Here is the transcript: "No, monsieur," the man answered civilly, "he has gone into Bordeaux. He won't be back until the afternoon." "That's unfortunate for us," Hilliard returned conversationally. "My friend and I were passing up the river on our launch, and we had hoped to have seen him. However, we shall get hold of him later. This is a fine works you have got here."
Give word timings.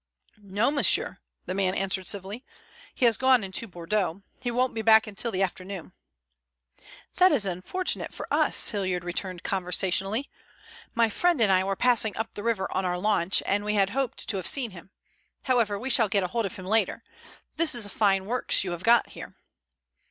"No, 0.41 0.71
monsieur," 0.71 1.19
the 1.45 1.53
man 1.53 1.75
answered 1.75 2.07
civilly, 2.07 2.43
"he 2.95 3.05
has 3.05 3.17
gone 3.17 3.43
into 3.43 3.67
Bordeaux. 3.67 4.23
He 4.39 4.49
won't 4.49 4.73
be 4.73 4.81
back 4.81 5.05
until 5.05 5.29
the 5.31 5.43
afternoon." 5.43 5.93
"That's 7.17 7.45
unfortunate 7.45 8.11
for 8.11 8.27
us," 8.33 8.71
Hilliard 8.71 9.03
returned 9.03 9.43
conversationally. 9.43 10.27
"My 10.95 11.07
friend 11.07 11.39
and 11.39 11.51
I 11.51 11.63
were 11.63 11.75
passing 11.75 12.17
up 12.17 12.33
the 12.33 12.41
river 12.41 12.67
on 12.71 12.83
our 12.83 12.97
launch, 12.97 13.43
and 13.45 13.63
we 13.63 13.75
had 13.75 13.91
hoped 13.91 14.27
to 14.29 14.37
have 14.37 14.47
seen 14.47 14.71
him. 14.71 14.89
However, 15.43 15.77
we 15.77 15.91
shall 15.91 16.09
get 16.09 16.23
hold 16.31 16.47
of 16.47 16.55
him 16.55 16.65
later. 16.65 17.03
This 17.57 17.75
is 17.75 17.85
a 17.85 17.89
fine 17.91 18.25
works 18.25 18.63
you 18.63 18.71
have 18.71 18.81
got 18.83 19.09
here." 19.09 19.35